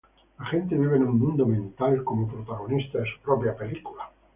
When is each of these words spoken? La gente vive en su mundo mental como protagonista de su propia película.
La 0.39 0.47
gente 0.47 0.75
vive 0.75 0.95
en 0.97 1.05
su 1.05 1.11
mundo 1.13 1.45
mental 1.45 2.03
como 2.03 2.27
protagonista 2.27 2.97
de 2.97 3.05
su 3.05 3.19
propia 3.21 3.55
película. 3.55 4.09